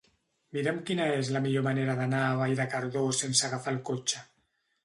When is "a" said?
2.31-2.33